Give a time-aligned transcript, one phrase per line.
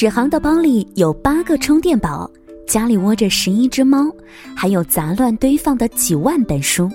[0.00, 2.26] 史航的包里有八个充电宝，
[2.66, 4.10] 家里窝着十一只猫，
[4.56, 6.90] 还有杂乱堆放的几万本书。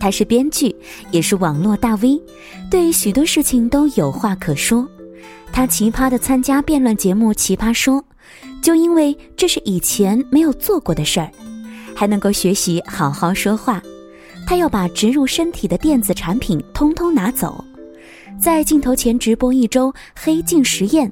[0.00, 0.74] 他是编剧，
[1.12, 2.20] 也是网络大 V，
[2.68, 4.84] 对许多事情都有话可说。
[5.52, 8.02] 他奇葩的参加辩论节目《奇葩说》，
[8.60, 11.30] 就因为这是以前没有做过的事儿，
[11.94, 13.80] 还能够学习好好说话。
[14.44, 17.64] 他要把植入身体的电子产品通通拿走，
[18.40, 21.08] 在镜头前直播一周黑镜实验。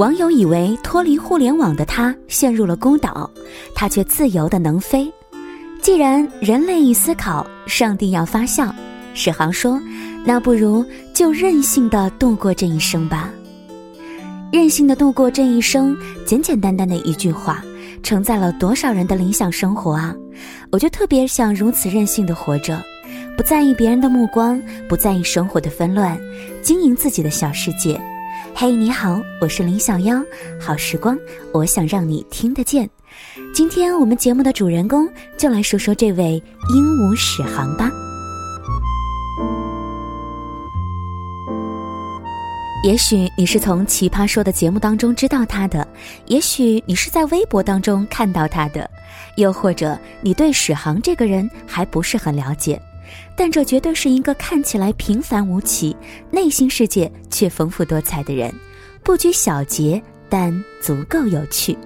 [0.00, 3.30] 网友以为脱离互联网的他陷入了孤岛，
[3.74, 5.12] 他却自由的能飞。
[5.82, 8.74] 既然人类一思考，上帝要发笑，
[9.12, 9.78] 史航说
[10.24, 10.82] ：“那不如
[11.12, 13.30] 就任性的度过这一生吧。”
[14.50, 15.94] 任性的度过这一生，
[16.24, 17.62] 简简单单的一句话，
[18.02, 20.16] 承载了多少人的理想生活啊！
[20.72, 22.82] 我就特别想如此任性的活着，
[23.36, 24.58] 不在意别人的目光，
[24.88, 26.18] 不在意生活的纷乱，
[26.62, 28.00] 经营自己的小世界。
[28.54, 30.22] 嘿，你好，我是林小妖，
[30.60, 31.18] 好时光，
[31.52, 32.88] 我想让你听得见。
[33.54, 36.42] 今天我们节目的主人公就来说说这位
[36.74, 37.90] 鹦鹉史航吧。
[42.82, 45.86] 也许你是从《奇葩说》的节目当中知道他的，
[46.26, 48.90] 也许你是在微博当中看到他的，
[49.36, 52.80] 又或者你对史航这个人还不是很了解，
[53.36, 55.96] 但这绝对是一个看起来平凡无奇，
[56.30, 58.52] 内心世界却丰富多彩的人，
[59.02, 61.76] 不拘小节，但足够有趣。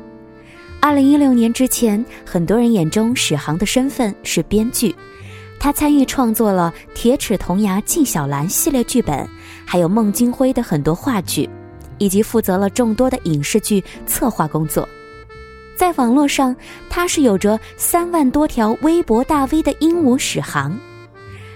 [0.80, 4.94] 二零一六年之前，很多人眼中史航的身份是编剧，
[5.58, 9.26] 他参与创作了《铁齿铜牙纪晓岚》系列剧本，
[9.64, 11.48] 还有孟京辉的很多话剧，
[11.96, 14.86] 以及负责了众多的影视剧策划工作。
[15.74, 16.54] 在网络上，
[16.90, 20.78] 他是有着三万多条微博大 V 的鹦鹉史航。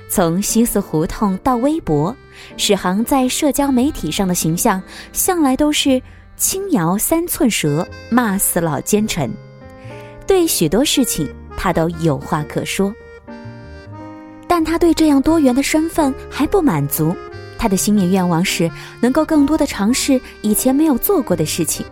[0.09, 2.15] 从西四胡同到微博，
[2.57, 6.01] 史航在社交媒体上的形象向来都是。
[6.41, 9.29] 轻摇三寸舌，骂死老奸臣。
[10.25, 12.95] 对许多事情，他都有话可说。
[14.47, 17.13] 但他对这样多元的身份还不满足，
[17.59, 18.71] 他的新年愿望是
[19.01, 21.85] 能够更多的尝试以前没有做过的事情。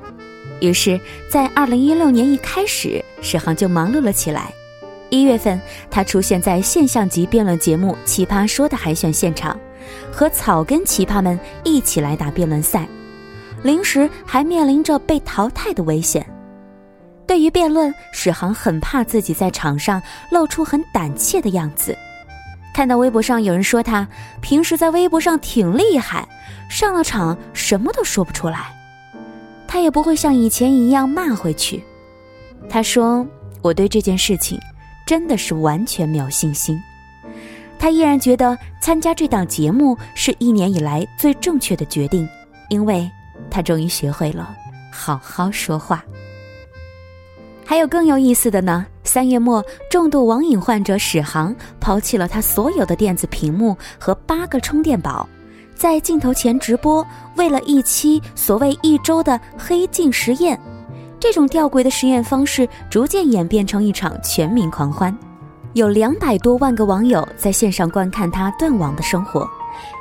[0.61, 4.55] 于是，在二零一六年一开始，史航就忙碌了起来。
[5.11, 9.59] 一月份，他出现在现象级辩论节目《奇葩说》的海选现场，
[10.13, 12.87] 和草根奇葩们一起来打辩论赛。
[13.63, 16.25] 临时还面临着被淘汰的危险。
[17.27, 20.01] 对于辩论，史航很怕自己在场上
[20.31, 21.97] 露出很胆怯的样子。
[22.75, 24.07] 看到微博上有人说他
[24.41, 26.29] 平时在微博上挺厉害，
[26.69, 28.67] 上了场什么都说不出来，
[29.67, 31.83] 他也不会像以前一样骂回去。
[32.69, 33.27] 他说
[33.63, 34.61] ：“我对这件事情
[35.07, 36.79] 真的是完全没有信心。”
[37.79, 42.29] 他依然觉得参加这档节目是一年以来最正确的决定，
[42.69, 43.11] 因为。
[43.49, 44.55] 他终于学会了
[44.91, 46.05] 好好说话。
[47.65, 48.85] 还有更有意思的呢。
[49.05, 55.29] 三月末，重度网瘾患者史航抛弃了他所有的电子屏幕和八个充电宝，
[55.77, 57.07] 在镜头前直播，
[57.37, 60.59] 为了一期所谓一周的黑镜实验。
[61.19, 65.17] 这种吊诡的实验方式逐渐演变成一场全民狂欢，
[65.73, 69.49] 有两百多万个网友在线上观看他断网的生活。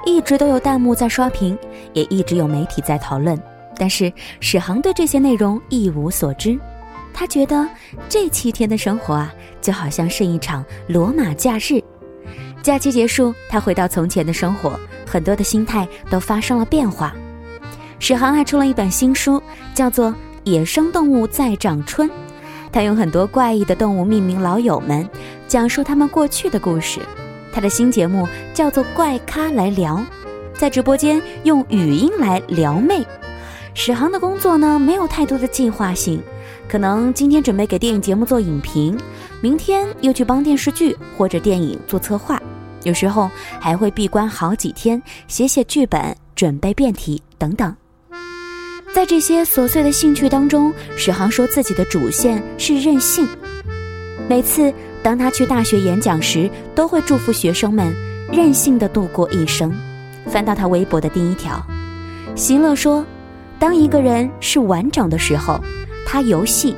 [0.05, 1.57] 一直都有弹幕在刷屏，
[1.93, 3.37] 也一直有媒体在讨论，
[3.77, 6.57] 但是史航对这些内容一无所知。
[7.13, 7.67] 他觉得
[8.07, 11.81] 这七天的生活啊，就好像是一场罗马假日。
[12.61, 17.13] 假期结束，他回到从前的生活，很多的心态都发生了变化。
[17.99, 19.41] 史航还出了一本新书，
[19.73, 20.09] 叫做
[20.45, 22.07] 《野生动物在长春》，
[22.71, 25.07] 他用很多怪异的动物命名老友们，
[25.47, 26.99] 讲述他们过去的故事。
[27.51, 29.95] 他的新节目叫做《怪咖来聊》，
[30.53, 33.03] 在直播间用语音来撩妹。
[33.73, 36.21] 史航的工作呢，没有太多的计划性，
[36.69, 38.95] 可能今天准备给电影节目做影评，
[39.41, 42.39] 明天又去帮电视剧或者电影做策划，
[42.83, 47.75] 有时候还会闭关好几天写写剧本、准备辩题等等。
[48.95, 53.27] 在这些琐碎的兴趣当中，史航说自己的主线是任性，
[54.29, 54.73] 每次。
[55.03, 57.93] 当他去大学演讲时，都会祝福学生们
[58.31, 59.69] 任性的度过一生。
[60.27, 61.61] 翻到他微博的第一条，
[62.35, 63.05] 席勒说
[63.59, 65.59] ：“当一个人是完整的时候，
[66.07, 66.73] 他游戏；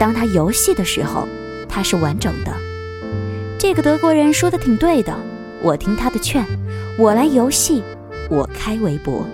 [0.00, 1.28] 当他游戏的时候，
[1.68, 2.52] 他是完整的。”
[3.56, 5.16] 这个德国人说的挺对的，
[5.62, 6.44] 我听他的劝，
[6.98, 7.84] 我来游戏，
[8.28, 9.24] 我开微博。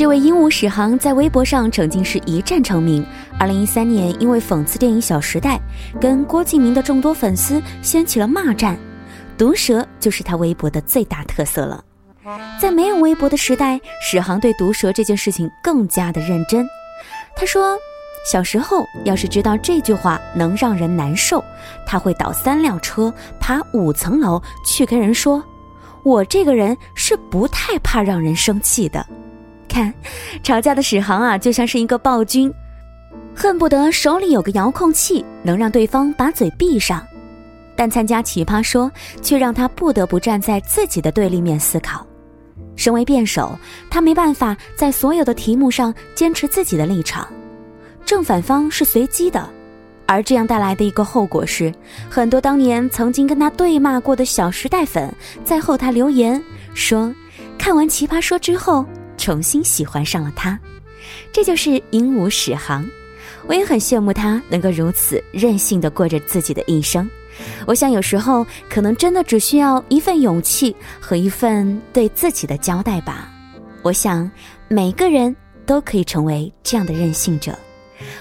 [0.00, 3.04] 这位鹦鹉史航在微博上曾经是一战成名。
[3.38, 5.60] 二零一三年，因为讽刺电影《小时代》，
[6.00, 8.78] 跟郭敬明的众多粉丝掀起了骂战。
[9.36, 11.84] 毒舌就是他微博的最大特色了。
[12.58, 16.66] 在没有微博的时代，史航对毒舌这件事情更加的认真。
[17.36, 17.76] 他说，
[18.32, 21.44] 小时候要是知道这句话能让人难受，
[21.86, 25.44] 他会倒三辆车，爬五层楼去跟人说
[26.02, 29.06] ：“我这个人是不太怕让人生气的。”
[29.70, 29.94] 看，
[30.42, 32.52] 吵架的史航啊，就像是一个暴君，
[33.34, 37.06] 恨不得手里有个遥控器，能让对方把嘴闭上。
[37.76, 38.90] 但参加奇葩说，
[39.22, 42.04] 却让他不得不站在自己的对立面思考。
[42.76, 43.56] 身为辩手，
[43.88, 47.26] 他没办法在所有的题目上坚持自己的立场，
[48.04, 49.48] 正反方是随机的，
[50.06, 51.72] 而这样带来的一个后果是，
[52.10, 55.14] 很多当年曾经跟他对骂过的小时代粉，
[55.44, 56.42] 在后台留言
[56.74, 57.14] 说，
[57.58, 58.84] 看完奇葩说之后，
[59.20, 60.58] 重新喜欢上了他。
[61.30, 62.84] 这就是鹦鹉史航，
[63.46, 67.08] 我也很羡慕他能够如此任性的过着自己的一生。
[67.66, 73.30] 我想，有时候可能真的只需要一份勇气和一份对自己的交代吧。
[73.82, 74.30] 我想，
[74.68, 75.34] 每个人
[75.64, 77.56] 都可以成为这样的任性者。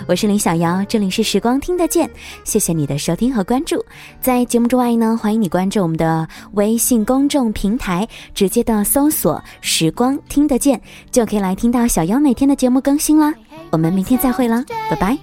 [0.08, 2.10] 我是林小瑶，这里是时光听得见，
[2.44, 3.84] 谢谢你的收听和关注。
[4.22, 10.80] 在节目之外呢，欢迎你关注我们的微信公众平台，直接的搜索“时光听得见”，
[11.12, 13.34] 就可以来听到小瑶每天的节目更新啦。
[13.72, 15.18] 我们明天再会啦，拜拜。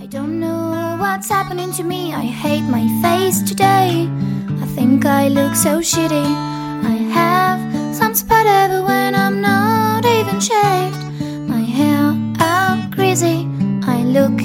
[0.00, 2.12] I don't know what's happening to me.
[2.12, 4.08] I hate my face today.
[4.60, 6.24] I think I look so shitty.
[6.82, 7.58] I have
[7.94, 10.98] some spot everywhere when I'm not even shaved.
[11.48, 13.48] My hair out greasy.
[14.14, 14.38] Look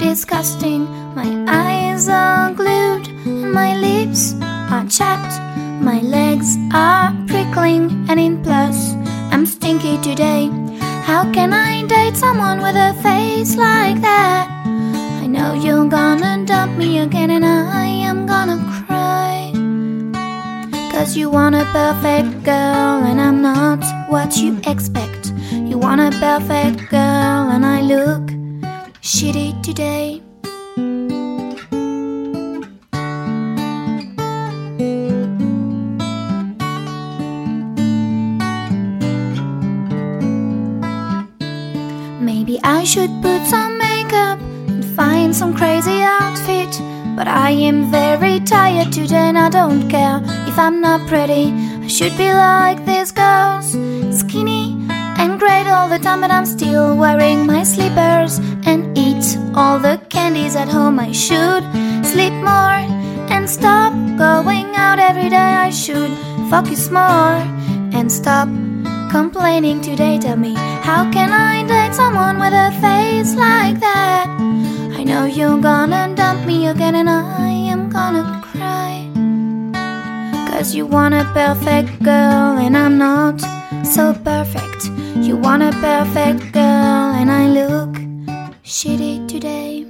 [0.00, 0.88] disgusting.
[1.14, 3.06] My eyes are glued.
[3.54, 5.38] My lips are chapped.
[5.80, 8.06] My legs are prickling.
[8.08, 8.94] And in plus,
[9.30, 10.50] I'm stinky today.
[11.06, 14.48] How can I date someone with a face like that?
[15.22, 19.52] I know you're gonna dump me again and I am gonna cry.
[20.90, 23.78] Cause you want a perfect girl and I'm not
[24.10, 25.32] what you expect.
[25.52, 28.33] You want a perfect girl and I look
[29.04, 30.22] shitty today.
[42.18, 46.80] Maybe I should put some makeup and find some crazy outfit.
[47.14, 51.52] But I am very tired today and I don't care if I'm not pretty.
[51.52, 53.76] I should be like these girls,
[54.18, 54.80] skinny
[55.18, 58.40] and great all the time, but I'm still wearing my slippers
[59.56, 60.98] all the candies at home.
[60.98, 61.64] I should
[62.04, 62.80] sleep more
[63.34, 65.52] and stop going out every day.
[65.68, 66.12] I should
[66.50, 67.38] focus more
[67.96, 68.48] and stop
[69.10, 70.18] complaining today.
[70.18, 74.26] Tell me, how can I date someone with a face like that?
[74.98, 79.08] I know you're gonna dump me again and I am gonna cry.
[80.50, 83.40] Cause you want a perfect girl and I'm not
[83.84, 84.86] so perfect.
[85.16, 87.83] You want a perfect girl and I look
[88.74, 89.86] shitty today.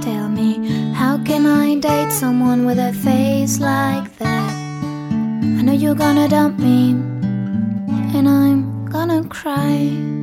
[0.00, 3.58] Tell me, how can I date someone with a face?
[3.58, 4.52] like that.
[5.58, 6.90] I know you're gonna dump me,
[8.16, 10.19] and I'm gonna cry.